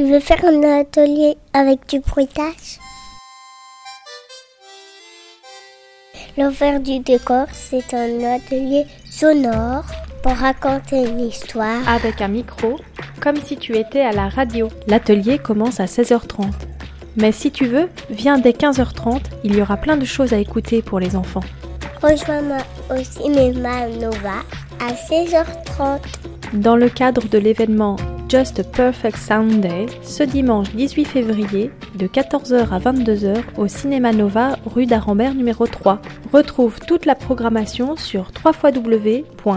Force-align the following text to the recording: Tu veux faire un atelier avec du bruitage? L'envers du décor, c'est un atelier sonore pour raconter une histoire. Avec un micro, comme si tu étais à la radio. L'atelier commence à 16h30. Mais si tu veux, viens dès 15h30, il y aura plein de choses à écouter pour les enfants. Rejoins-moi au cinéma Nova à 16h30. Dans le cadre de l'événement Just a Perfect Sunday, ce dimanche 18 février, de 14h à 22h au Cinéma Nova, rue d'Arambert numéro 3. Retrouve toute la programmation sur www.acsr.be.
Tu 0.00 0.06
veux 0.06 0.20
faire 0.20 0.42
un 0.46 0.80
atelier 0.80 1.36
avec 1.52 1.86
du 1.86 2.00
bruitage? 2.00 2.78
L'envers 6.38 6.80
du 6.80 7.00
décor, 7.00 7.44
c'est 7.52 7.92
un 7.92 8.24
atelier 8.24 8.86
sonore 9.04 9.84
pour 10.22 10.32
raconter 10.32 11.06
une 11.06 11.20
histoire. 11.20 11.86
Avec 11.86 12.22
un 12.22 12.28
micro, 12.28 12.76
comme 13.20 13.36
si 13.44 13.58
tu 13.58 13.76
étais 13.76 14.00
à 14.00 14.12
la 14.12 14.30
radio. 14.30 14.68
L'atelier 14.86 15.36
commence 15.38 15.80
à 15.80 15.84
16h30. 15.84 16.46
Mais 17.16 17.30
si 17.30 17.50
tu 17.50 17.66
veux, 17.66 17.90
viens 18.08 18.38
dès 18.38 18.52
15h30, 18.52 19.20
il 19.44 19.54
y 19.54 19.60
aura 19.60 19.76
plein 19.76 19.98
de 19.98 20.06
choses 20.06 20.32
à 20.32 20.38
écouter 20.38 20.80
pour 20.80 20.98
les 20.98 21.14
enfants. 21.14 21.44
Rejoins-moi 22.00 22.62
au 22.88 23.04
cinéma 23.04 23.86
Nova 24.00 24.40
à 24.80 24.94
16h30. 24.94 26.00
Dans 26.54 26.76
le 26.76 26.88
cadre 26.88 27.28
de 27.28 27.36
l'événement 27.36 27.96
Just 28.30 28.60
a 28.60 28.62
Perfect 28.62 29.16
Sunday, 29.16 29.86
ce 30.04 30.22
dimanche 30.22 30.70
18 30.70 31.04
février, 31.04 31.72
de 31.96 32.06
14h 32.06 32.68
à 32.70 32.78
22h 32.78 33.42
au 33.56 33.66
Cinéma 33.66 34.12
Nova, 34.12 34.56
rue 34.66 34.86
d'Arambert 34.86 35.34
numéro 35.34 35.66
3. 35.66 36.00
Retrouve 36.32 36.78
toute 36.78 37.06
la 37.06 37.16
programmation 37.16 37.96
sur 37.96 38.30
www.acsr.be. 38.44 39.50